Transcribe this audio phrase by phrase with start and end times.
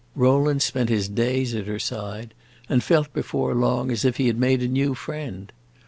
[0.15, 2.33] Rowland spent his days at her side
[2.67, 5.51] and felt before long as if he had made a new friend.